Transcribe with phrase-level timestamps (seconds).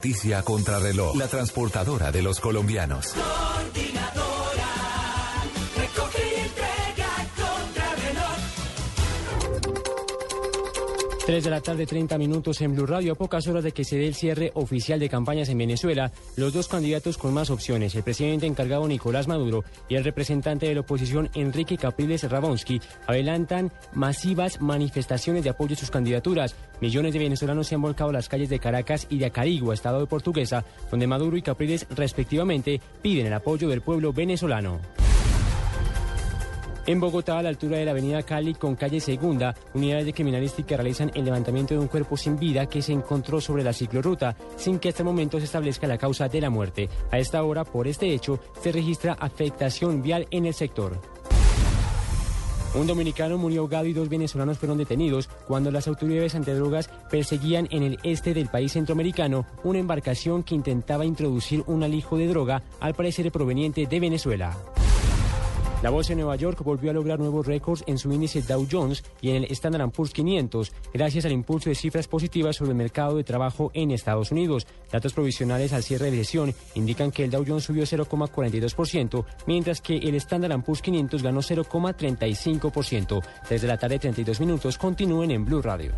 [0.00, 3.16] Noticia contra reloj, la transportadora de los colombianos.
[11.28, 13.12] 3 de la tarde, 30 minutos en Blue Radio.
[13.12, 16.54] A pocas horas de que se dé el cierre oficial de campañas en Venezuela, los
[16.54, 20.80] dos candidatos con más opciones, el presidente encargado Nicolás Maduro y el representante de la
[20.80, 26.56] oposición Enrique Capriles Rabonsky, adelantan masivas manifestaciones de apoyo a sus candidaturas.
[26.80, 30.00] Millones de venezolanos se han volcado a las calles de Caracas y de Acarigua, estado
[30.00, 34.80] de Portuguesa, donde Maduro y Capriles respectivamente piden el apoyo del pueblo venezolano.
[36.88, 40.74] En Bogotá, a la altura de la avenida Cali con calle Segunda, unidades de criminalística
[40.74, 44.78] realizan el levantamiento de un cuerpo sin vida que se encontró sobre la ciclorruta, sin
[44.78, 46.88] que hasta el momento se establezca la causa de la muerte.
[47.10, 50.98] A esta hora, por este hecho, se registra afectación vial en el sector.
[52.74, 57.82] Un dominicano murió ahogado y dos venezolanos fueron detenidos cuando las autoridades antidrogas perseguían en
[57.82, 62.94] el este del país centroamericano una embarcación que intentaba introducir un alijo de droga, al
[62.94, 64.56] parecer proveniente de Venezuela.
[65.80, 69.04] La bolsa de Nueva York volvió a lograr nuevos récords en su índice Dow Jones
[69.20, 73.16] y en el Standard Poor's 500, gracias al impulso de cifras positivas sobre el mercado
[73.16, 74.66] de trabajo en Estados Unidos.
[74.90, 79.98] Datos provisionales al cierre de sesión indican que el Dow Jones subió 0,42%, mientras que
[79.98, 83.22] el Standard Poor's 500 ganó 0,35%.
[83.48, 85.92] Desde la tarde 32 minutos continúen en Blue Radio.